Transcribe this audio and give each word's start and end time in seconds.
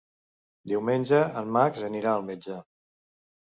Diumenge 0.71 1.21
en 1.43 1.53
Max 1.59 1.87
anirà 1.93 2.17
al 2.17 2.29
metge. 2.33 2.61